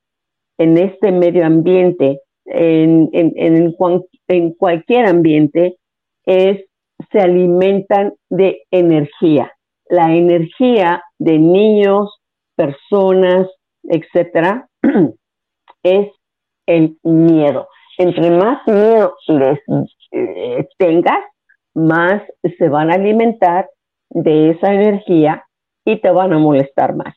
[0.58, 3.74] en este medio ambiente, en, en,
[4.28, 5.76] en, cualquier ambiente,
[6.24, 6.64] es
[7.10, 9.52] se alimentan de energía.
[9.88, 12.20] La energía de niños,
[12.56, 13.48] personas,
[13.82, 14.68] etcétera,
[15.82, 16.08] es
[16.66, 17.68] el miedo.
[17.98, 19.58] Entre más miedo les
[20.12, 21.24] eh, tengas,
[21.74, 22.22] más
[22.58, 23.68] se van a alimentar
[24.10, 25.44] de esa energía
[25.84, 27.16] y te van a molestar más.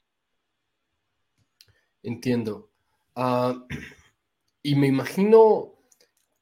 [2.01, 2.69] Entiendo.
[3.15, 3.55] Ah,
[4.61, 5.73] y me imagino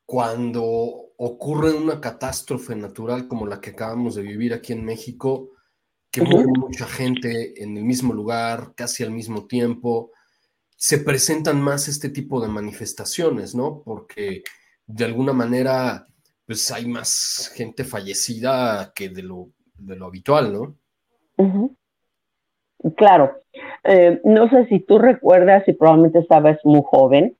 [0.05, 5.51] cuando ocurre una catástrofe natural como la que acabamos de vivir aquí en México,
[6.11, 10.11] que muere mucha gente en el mismo lugar, casi al mismo tiempo,
[10.75, 13.81] se presentan más este tipo de manifestaciones, ¿no?
[13.83, 14.43] Porque
[14.85, 16.07] de alguna manera,
[16.45, 20.75] pues hay más gente fallecida que de lo, de lo habitual, ¿no?
[22.95, 23.43] Claro,
[23.84, 27.36] eh, no sé si tú recuerdas, y probablemente estabas muy joven,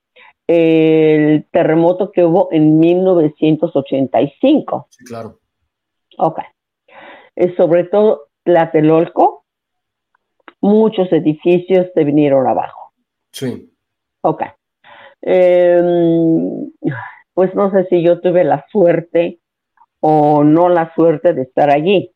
[0.46, 4.88] el terremoto que hubo en 1985.
[4.90, 5.40] Sí, claro.
[6.18, 6.40] Ok.
[7.36, 9.46] Eh, sobre todo Tlatelolco,
[10.60, 12.92] muchos edificios se vinieron abajo.
[13.32, 13.72] Sí.
[14.22, 14.42] Ok.
[15.22, 16.03] Em,
[17.34, 19.40] pues no sé si yo tuve la suerte
[20.00, 22.12] o no la suerte de estar allí.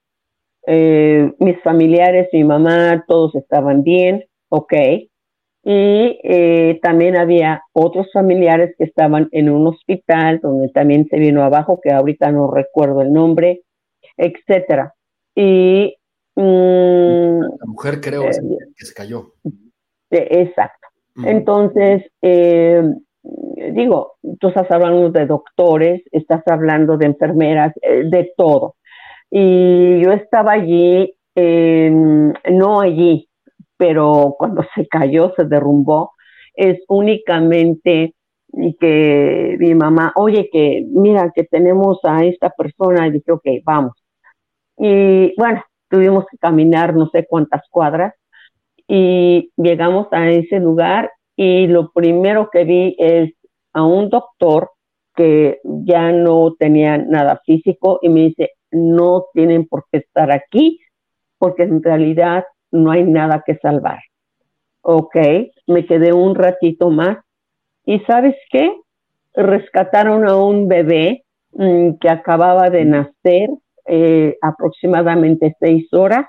[0.67, 4.73] Eh, mis familiares, mi mamá, todos estaban bien, ok.
[5.65, 11.43] Y eh, también había otros familiares que estaban en un hospital donde también se vino
[11.43, 13.63] abajo, que ahorita no recuerdo el nombre,
[14.17, 14.95] etcétera.
[15.35, 15.97] Y
[16.37, 18.31] mm, la mujer creo eh,
[18.77, 19.35] que se cayó.
[20.11, 20.89] exacto.
[21.25, 22.05] Entonces,
[23.73, 28.77] digo, tú estás hablando de doctores, estás hablando de enfermeras, de todo
[29.31, 33.29] y yo estaba allí, no allí,
[33.77, 36.13] pero cuando se cayó, se derrumbó,
[36.55, 38.15] es únicamente
[38.81, 43.93] que mi mamá, oye, que mira, que tenemos a esta persona, y dije, ok, vamos.
[44.77, 48.15] Y bueno, tuvimos que caminar no sé cuántas cuadras
[48.87, 53.33] y llegamos a ese lugar y lo primero que vi es
[53.79, 54.73] a un doctor
[55.15, 60.81] que ya no tenía nada físico y me dice, no tienen por qué estar aquí
[61.39, 64.01] porque en realidad no hay nada que salvar.
[64.83, 65.17] Ok,
[65.69, 67.19] me quedé un ratito más
[67.85, 68.75] y sabes qué?
[69.35, 73.51] Rescataron a un bebé mm, que acababa de nacer
[73.87, 76.27] eh, aproximadamente seis horas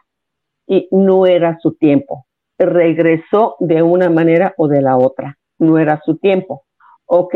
[0.68, 2.28] y no era su tiempo.
[2.60, 6.64] Regresó de una manera o de la otra, no era su tiempo.
[7.12, 7.34] Ok,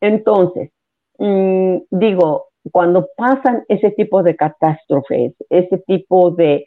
[0.00, 0.70] entonces,
[1.18, 6.64] mm, digo, cuando pasan ese tipo de catástrofes, ese tipo de,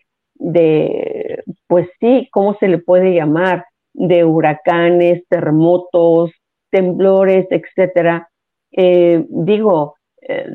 [1.68, 3.66] pues sí, ¿cómo se le puede llamar?
[3.94, 6.30] De huracanes, terremotos,
[6.70, 8.30] temblores, etcétera.
[8.74, 10.46] Eh, digo, eh,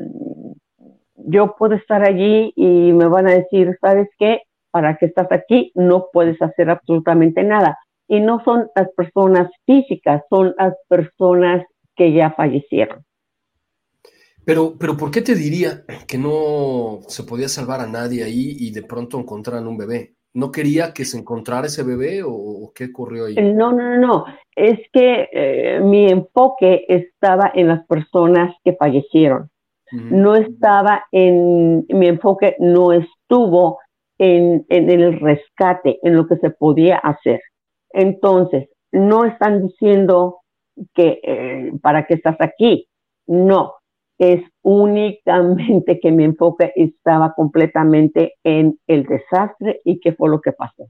[1.15, 4.43] yo puedo estar allí y me van a decir, ¿sabes qué?
[4.71, 7.77] Para que estás aquí no puedes hacer absolutamente nada.
[8.07, 13.05] Y no son las personas físicas, son las personas que ya fallecieron.
[14.43, 18.71] Pero, pero ¿por qué te diría que no se podía salvar a nadie ahí y
[18.71, 20.15] de pronto encontraran un bebé?
[20.33, 23.35] ¿No quería que se encontrara ese bebé o, qué ocurrió ahí?
[23.35, 24.25] No, no, no,
[24.55, 29.49] Es que eh, mi enfoque estaba en las personas que fallecieron.
[29.93, 33.79] No estaba en, mi enfoque no estuvo
[34.17, 37.41] en, en, el rescate, en lo que se podía hacer.
[37.89, 40.40] Entonces, no están diciendo
[40.93, 42.87] que eh, para qué estás aquí.
[43.27, 43.75] No,
[44.17, 50.51] es únicamente que mi enfoque estaba completamente en el desastre y qué fue lo que
[50.51, 50.89] pasó.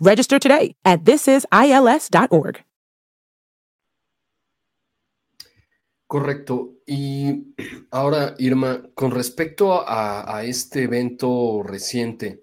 [0.00, 2.64] Register today at thisisils.org.
[6.06, 6.74] Correcto.
[6.86, 7.54] Y
[7.90, 12.42] ahora, Irma, con respecto a, este evento reciente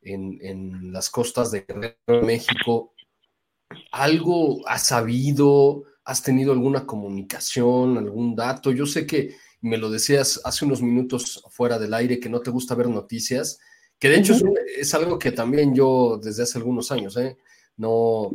[0.00, 1.66] en, en, las costas de
[2.22, 2.94] México,
[3.90, 5.84] ¿algo has sabido?
[6.04, 8.70] ¿Has tenido alguna comunicación, algún dato?
[8.70, 12.50] Yo sé que me lo decías hace unos minutos fuera del aire que no te
[12.50, 13.58] gusta ver noticias,
[14.02, 14.34] que de hecho
[14.76, 17.38] es, algo que también yo desde hace algunos años, ¿eh?
[17.76, 18.32] No,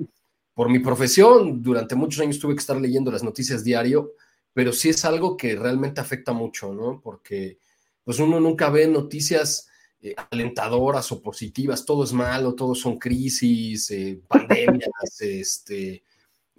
[0.53, 4.13] por mi profesión, durante muchos años tuve que estar leyendo las noticias diario,
[4.53, 7.01] pero sí es algo que realmente afecta mucho, ¿no?
[7.01, 7.60] Porque
[8.01, 9.67] pues uno nunca ve noticias
[9.99, 16.01] eh, alentadoras o positivas, todo es malo, todo son crisis, eh, pandemias, este,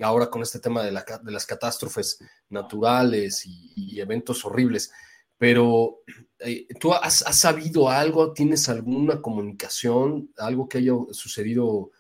[0.03, 4.93] ahora con este tema de, las catástrofes naturales y eventos horribles.
[5.39, 6.01] Pero
[6.41, 8.33] eh, ¿tú has, sabido algo?
[8.33, 11.91] ¿Tienes alguna comunicación, algo que haya sucedido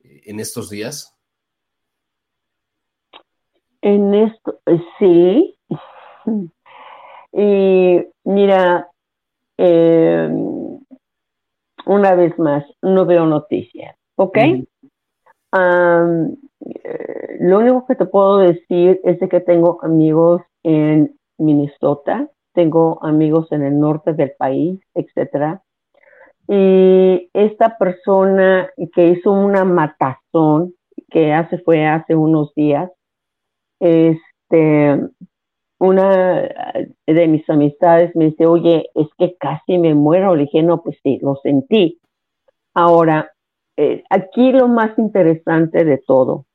[0.00, 1.14] eh, en estos días?
[3.82, 5.58] En esto, eh, sí.
[7.36, 8.88] Y mira,
[11.86, 14.38] una vez más, no veo noticias, ¿ok?
[17.40, 23.62] lo único que te puedo decir es que tengo amigos en Minnesota, tengo amigos en
[23.62, 25.62] el norte del país, etcétera.
[26.48, 30.74] Y esta persona que hizo una matazón,
[31.10, 32.90] que hace fue hace unos días,
[33.80, 35.00] este,
[35.78, 36.48] una
[37.06, 40.34] de mis amistades me dice, oye, es que casi me muero.
[40.34, 42.00] Le dije, no, pues sí, lo sentí.
[42.74, 43.32] Ahora,
[43.76, 46.46] eh, aquí lo más interesante de todo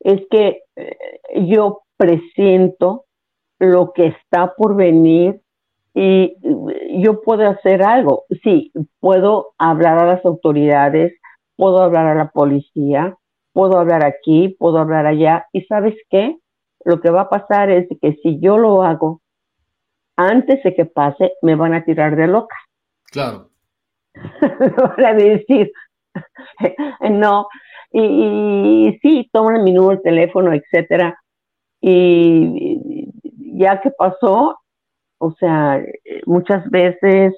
[0.00, 0.96] es que eh,
[1.46, 3.06] yo presiento
[3.58, 5.40] lo que está por venir
[5.94, 6.36] y
[7.02, 8.24] yo puedo hacer algo.
[8.42, 11.12] Sí, puedo hablar a las autoridades,
[11.56, 13.16] puedo hablar a la policía,
[13.52, 15.46] puedo hablar aquí, puedo hablar allá.
[15.52, 16.36] ¿Y sabes qué?
[16.84, 19.22] Lo que va a pasar es que si yo lo hago,
[20.16, 22.56] antes de que pase, me van a tirar de loca.
[23.10, 23.50] Claro.
[24.14, 25.72] van a decir,
[27.10, 27.48] no.
[27.90, 31.16] Y, y, sí, toman mi número de teléfono, etcétera.
[31.80, 32.80] Y,
[33.54, 34.58] ya que pasó,
[35.18, 35.82] o sea,
[36.26, 37.34] muchas veces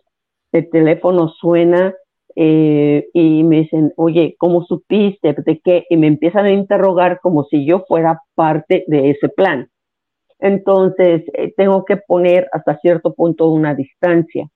[0.53, 1.95] el teléfono suena
[2.35, 5.35] eh, y me dicen, oye, ¿cómo supiste?
[5.35, 5.85] ¿De qué?
[5.89, 9.71] Y me empiezan a interrogar como si yo fuera parte de ese plan.
[10.39, 14.49] Entonces, eh, tengo que poner hasta cierto punto una distancia.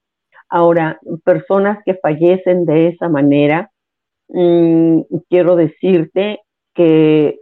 [0.48, 3.70] Ahora, personas que fallecen de esa manera,
[4.28, 6.40] mm, quiero decirte
[6.74, 7.40] que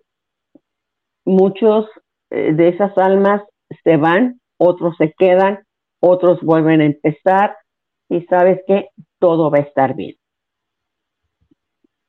[1.25, 1.87] muchos
[2.31, 3.43] eh, de esas almas
[3.85, 5.61] se van, otros se quedan,
[6.01, 7.57] otros vuelven a empezar
[8.09, 10.17] y sabes que todo va a estar bien.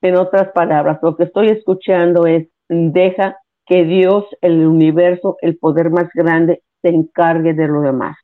[0.01, 5.89] En otras palabras, lo que estoy escuchando es, deja que Dios, el universo, el poder
[5.89, 8.17] más grande, se encargue de lo demás.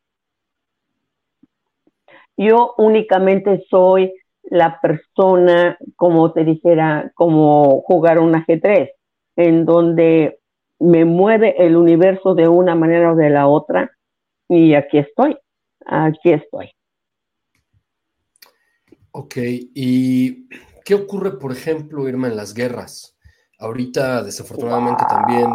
[2.38, 8.92] Yo únicamente soy la persona, como te dijera, como jugar un ajedrez,
[9.36, 10.40] en donde
[10.80, 13.92] me mueve el universo de una manera o de la otra
[14.48, 15.38] y aquí estoy,
[15.86, 16.72] aquí estoy.
[19.12, 20.50] Ok, ¿y
[20.84, 23.18] qué ocurre, por ejemplo, Irma, en las guerras?
[23.60, 25.50] Ahorita, desafortunadamente, también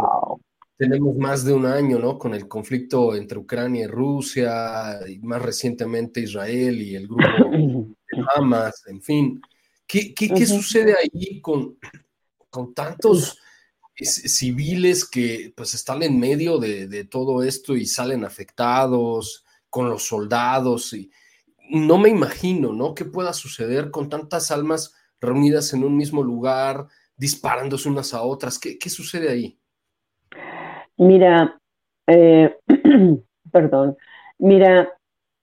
[0.78, 2.18] tenemos más de un año, ¿no?
[2.18, 7.96] Con el conflicto entre Ucrania y Rusia, y más recientemente Israel y el grupo de
[8.34, 9.42] Hamas, en fin.
[9.86, 11.76] ¿Qué, qué, sucede ahí con,
[12.48, 13.38] con tantos
[14.04, 20.92] civiles que pues están en medio de, todo esto y salen afectados con los soldados
[20.92, 21.10] y
[21.70, 22.94] no me imagino, ¿no?
[22.94, 26.86] ¿Qué pueda suceder con tantas almas reunidas en un mismo lugar,
[27.16, 28.58] disparándose unas a otras?
[28.58, 29.58] ¿Qué, sucede ahí?
[30.96, 31.60] Mira,
[32.08, 32.56] eh,
[33.52, 33.96] perdón,
[34.38, 34.88] mira,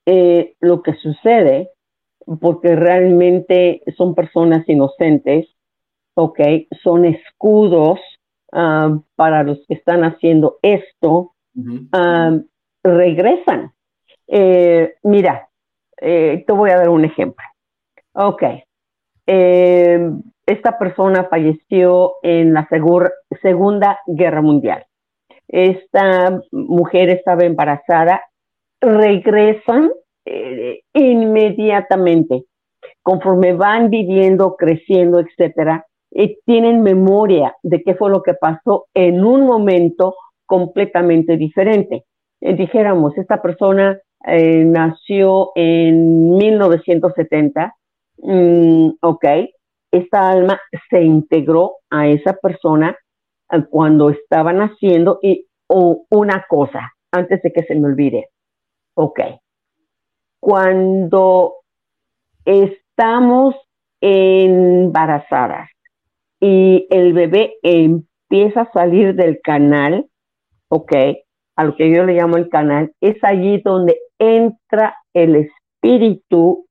[0.06, 1.70] eh, lo que sucede,
[2.42, 5.48] porque realmente son personas inocentes,
[6.16, 6.40] ¿ok?
[6.84, 8.00] Son escudos
[8.52, 11.34] Ah, para los que están haciendo esto,
[11.92, 12.38] ah,
[12.84, 13.74] regresan.
[14.28, 15.50] Eh, mira,
[16.00, 17.44] eh, te voy a dar un ejemplo.
[18.14, 18.44] Ok,
[19.26, 20.12] eh,
[20.46, 22.68] esta persona falleció en la
[23.42, 24.86] Segunda Guerra Mundial.
[25.48, 28.22] Esta mujer estaba embarazada,
[28.82, 29.92] regresan
[30.94, 32.44] inmediatamente,
[33.02, 39.24] conforme van viviendo, creciendo, etcétera, y tienen memoria de qué fue lo que pasó en
[39.24, 42.06] un momento completamente diferente.
[42.42, 47.76] Eh, dijéramos, esta persona nació en 1970,
[48.18, 49.26] mm, ok,
[49.92, 52.98] esta alma se integró a esa persona
[53.52, 58.30] eh, cuando estaba naciendo y una cosa, antes de que se me olvide,
[58.94, 59.20] ok,
[60.40, 61.56] cuando
[62.46, 63.56] estamos
[64.00, 65.70] embarazadas
[66.40, 70.08] y el bebé empieza a salir del canal,
[70.70, 70.94] ok,
[71.56, 76.68] a lo que yo le llamo el canal, es allí donde entra el espíritu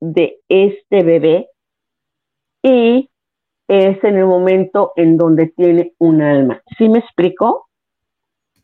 [0.00, 1.48] de este bebé
[2.62, 3.08] y
[3.68, 6.62] es en el momento en donde tiene un alma.
[6.76, 7.68] ¿Sí me explico?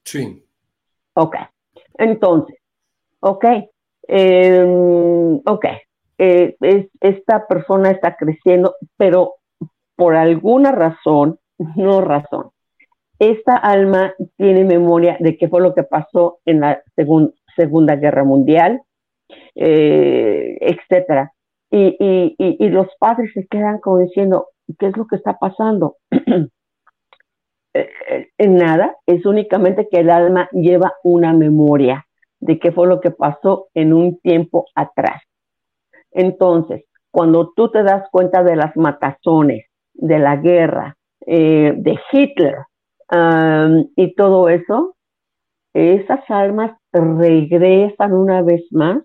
[0.05, 0.45] Sí.
[1.15, 1.37] Ok.
[1.99, 2.57] Entonces,
[3.21, 3.45] ok.
[4.09, 5.67] Em, ok.
[6.19, 6.57] Eh,
[7.01, 9.35] esta persona está creciendo, pero
[9.97, 11.39] por alguna razón,
[11.77, 12.51] no razón,
[13.19, 16.83] esta alma tiene memoria de qué fue lo que pasó en la
[17.57, 18.83] Segunda Guerra Mundial,
[19.55, 21.35] eh, etcétera
[21.77, 25.97] y, los padres se quedan como diciendo, ¿qué es lo que está pasando?
[27.77, 32.07] Eh, eh, en nada, es únicamente que el alma lleva una memoria
[32.39, 35.21] de qué fue lo que pasó en un tiempo atrás.
[36.13, 42.57] Entonces, cuando tú te das cuenta de las matazones, de la guerra, eh, de Hitler
[43.97, 44.97] y todo eso,
[45.73, 49.03] esas almas regresan una vez más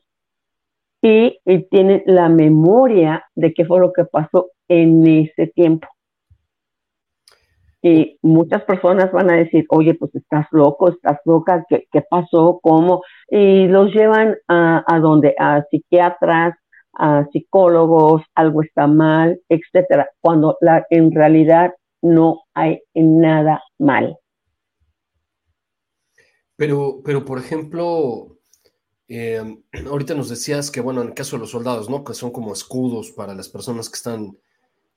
[1.01, 5.87] y, tiene la memoria de qué fue lo que pasó en ese tiempo.
[7.81, 12.59] Y muchas personas van a decir, oye, pues estás loco, estás loca, ¿qué, pasó?
[12.61, 13.03] ¿Cómo?
[13.29, 16.57] Y los llevan a, a donde, a psiquiatras,
[16.93, 20.57] a psicólogos, algo está mal, etcétera, cuando
[20.89, 24.17] en realidad no hay nada mal.
[26.55, 28.37] Pero, pero por ejemplo,
[29.07, 29.41] eh,
[29.87, 32.03] ahorita nos decías que, bueno, en el caso de los soldados, ¿no?
[32.03, 34.37] Que son como escudos para las personas que están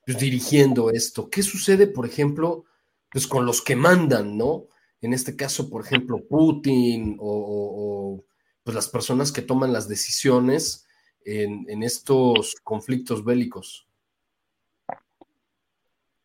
[0.05, 1.29] pues, dirigiendo esto.
[1.29, 2.65] ¿Qué sucede, por ejemplo,
[3.09, 4.67] pues con los que mandan, ¿no?
[5.01, 8.23] En este caso, por ejemplo, Putin o,
[8.63, 10.85] pues las personas que toman las decisiones
[11.25, 13.87] en, en estos conflictos bélicos.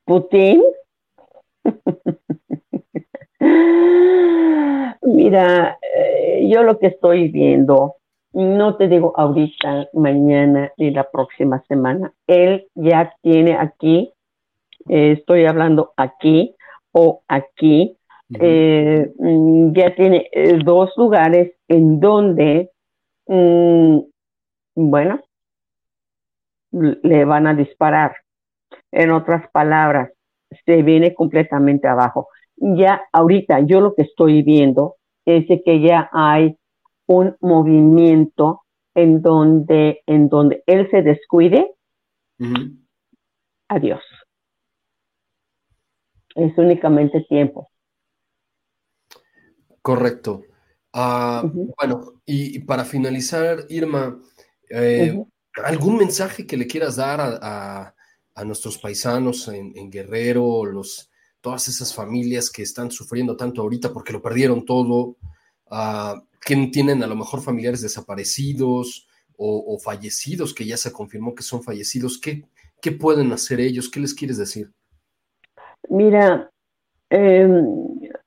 [0.04, 0.62] Putin.
[5.02, 7.96] Mira, eh, yo lo que estoy viendo,
[8.32, 14.12] no te digo ahorita, mañana ni la próxima semana, él ya tiene aquí,
[14.88, 16.54] eh, estoy hablando aquí
[16.92, 17.96] o aquí,
[18.40, 20.30] eh, mm, ya tiene
[20.64, 22.70] dos lugares en donde,
[23.26, 23.98] mm,
[24.86, 25.20] bueno,
[26.70, 28.16] le van a disparar.
[28.90, 30.10] En otras palabras,
[30.64, 32.28] se viene completamente abajo
[32.60, 36.56] ya ahorita yo lo que estoy viendo es que ya hay
[37.06, 38.62] un movimiento
[38.94, 41.74] en donde, en donde él se descuide.
[43.68, 44.02] Adiós.
[46.34, 47.70] Es únicamente tiempo.
[49.82, 50.42] Correcto.
[50.92, 51.44] Ah,
[51.78, 54.18] bueno, y, para finalizar, Irma,
[54.70, 55.24] eh,
[55.64, 57.94] ¿algún mensaje que le quieras dar a,
[58.44, 61.10] nuestros paisanos en, en Guerrero, los,
[61.40, 65.16] todas esas familias que están sufriendo tanto ahorita porque lo perdieron todo,
[65.70, 69.06] uh, que tienen a lo mejor familiares desaparecidos
[69.40, 72.44] o, fallecidos, que ya se confirmó que son fallecidos, ¿qué,
[72.82, 73.88] ¿qué, pueden hacer ellos?
[73.88, 74.72] ¿Qué les quieres decir?
[75.88, 76.50] Mira,
[77.08, 77.64] em,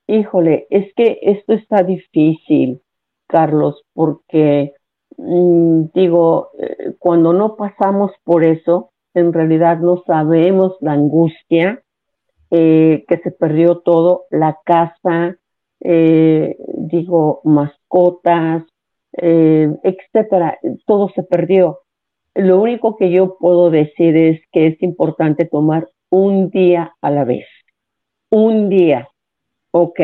[0.07, 2.81] híjole, es que esto está difícil,
[3.27, 4.73] Carlos, porque
[5.93, 11.83] digo, eh, cuando no pasamos por eso, en realidad no sabemos la angustia
[12.49, 15.37] eh, que se perdió todo, la casa,
[15.79, 18.63] eh, digo, mascotas,
[19.13, 21.79] eh, etcétera, todo se perdió.
[22.33, 27.25] Lo único que yo puedo decir es que es importante tomar un día a la
[27.25, 27.45] vez.
[28.29, 29.09] Un día.
[29.71, 29.99] Ok.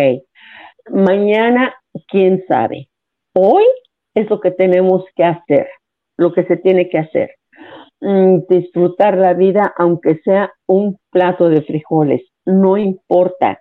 [0.90, 1.76] Mañana,
[2.08, 2.90] quién sabe.
[3.34, 3.66] Hoy
[4.18, 5.68] es lo que tenemos que hacer,
[6.18, 7.32] lo que se tiene que hacer.
[8.02, 13.60] Mm, disfrutar la vida aunque sea un plato de frijoles, no importa.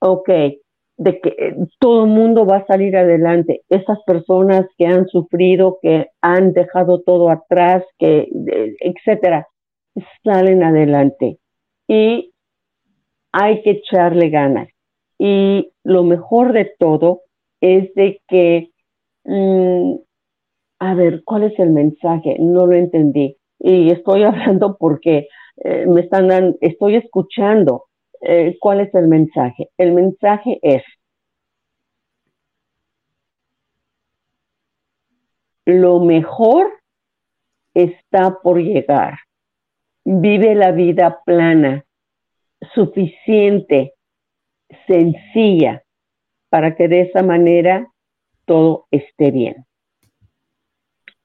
[0.00, 0.28] Ok,
[0.98, 3.62] de que eh, todo el mundo va a salir adelante.
[3.68, 8.28] Esas personas que han sufrido, que han dejado todo atrás, que,
[8.80, 9.46] etcétera.
[10.22, 11.38] salen adelante
[11.88, 12.32] y
[13.32, 14.68] hay que echarle ganas.
[15.18, 17.22] Y lo mejor de todo
[17.60, 18.70] es de que,
[19.28, 19.94] mm,
[20.80, 22.36] a ver, ¿cuál es el mensaje?
[22.38, 23.36] No lo entendí.
[23.58, 25.28] Y estoy hablando porque
[25.64, 27.84] eh, me están dando, estoy escuchando.
[28.20, 29.70] Eh, ¿Cuál es el mensaje?
[29.78, 30.82] El mensaje es,
[35.64, 36.66] lo mejor
[37.74, 39.18] está por llegar.
[40.04, 41.84] Vive la vida plana,
[42.74, 43.92] suficiente,
[44.86, 45.84] sencilla,
[46.48, 47.86] para que de esa manera
[48.48, 49.64] todo esté bien.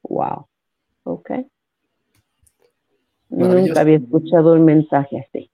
[0.04, 0.48] Wow.
[1.06, 1.32] Ok.
[3.30, 5.50] Nunca había escuchado un mensaje así.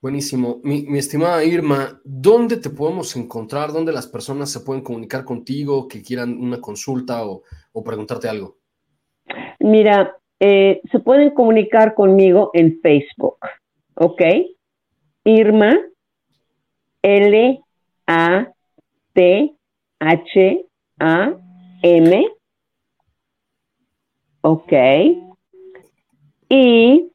[0.00, 0.60] Buenísimo.
[0.62, 3.72] Mi, estimada Irma, ¿dónde te podemos encontrar?
[3.72, 7.42] ¿Dónde las personas se pueden comunicar contigo, que quieran una consulta o,
[7.82, 8.58] preguntarte algo?
[9.58, 13.38] Mira, eh, se pueden comunicar conmigo en Facebook,
[13.94, 14.22] ¿ok?
[15.24, 15.74] Irma
[17.02, 17.62] L
[18.06, 18.52] A
[19.14, 19.56] T
[19.98, 20.66] H
[20.98, 21.36] A
[21.82, 22.28] M,
[24.42, 24.72] ¿ok?
[26.48, 27.10] Y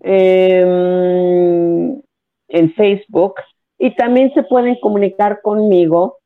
[0.00, 2.02] em,
[2.48, 3.34] en Facebook
[3.78, 6.18] y también se pueden comunicar conmigo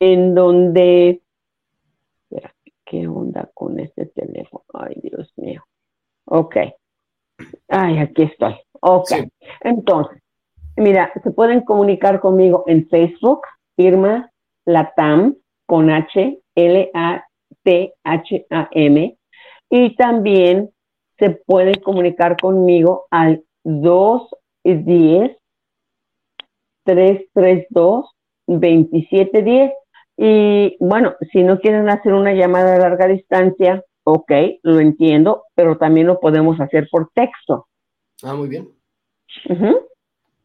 [0.00, 1.22] en donde
[2.84, 4.64] ¿qué onda con este teléfono?
[4.72, 5.64] Ay, Dios mío.
[6.26, 6.56] Ok.
[7.68, 8.54] Ay, aquí estoy.
[8.80, 9.10] Ok.
[9.62, 10.22] Entonces,
[10.76, 13.42] mira, se pueden comunicar conmigo en Facebook,
[13.76, 14.30] Irma
[14.66, 17.24] Latam, con H, L, A,
[17.62, 19.16] T, H, A, M.
[19.70, 20.70] Y también
[21.18, 25.36] se pueden comunicar conmigo al 210
[26.84, 28.10] 332
[28.46, 29.72] 2710
[30.16, 34.30] y bueno, si no quieren hacer una llamada a larga distancia, ok,
[34.62, 37.66] lo entiendo, pero también lo podemos hacer por texto.
[38.22, 38.68] Ah, muy bien.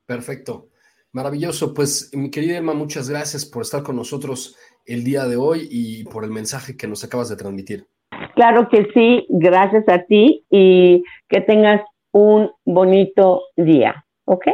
[0.09, 0.69] Perfecto.
[1.11, 1.71] Maravilloso.
[1.71, 4.57] Pues mi querida Emma, muchas gracias por estar con nosotros
[4.87, 7.87] el día de hoy y por el mensaje que nos acabas de transmitir.
[8.33, 14.47] Claro que sí, gracias a ti y que tengas un bonito día, ¿ok?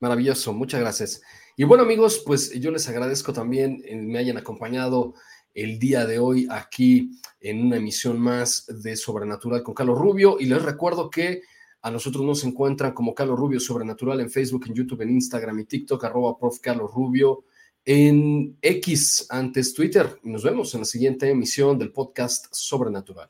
[0.00, 1.22] Maravilloso, muchas gracias.
[1.56, 5.14] Y bueno amigos, pues yo les agradezco también me hayan acompañado
[5.54, 10.46] el día de hoy aquí en una emisión más de Sobrenatural con Carlos Rubio y
[10.46, 11.42] les recuerdo que
[11.86, 15.66] a nosotros nos encuentran como Carlos Rubio Sobrenatural en Facebook, en YouTube, en Instagram y
[15.66, 16.58] TikTok, arroba prof.
[16.58, 17.44] Carlos Rubio
[17.84, 20.18] en X antes Twitter.
[20.24, 23.28] Nos vemos en la siguiente emisión del podcast Sobrenatural.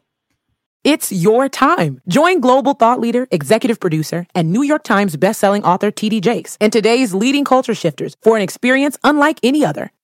[0.84, 2.00] It's your time.
[2.08, 6.72] Join global thought leader, executive producer, and New York Times bestselling author TD Jakes and
[6.72, 9.92] today's leading culture shifters for an experience unlike any other.